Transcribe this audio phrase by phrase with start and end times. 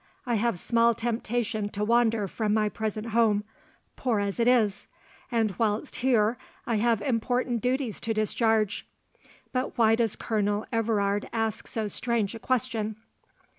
[0.25, 3.43] "I have small temptation to wander from my present home,
[3.95, 4.87] poor as it is;
[5.31, 8.87] and whilst here, I have important duties to discharge.
[9.53, 12.95] But why does Colonel Everard ask so strange a question?"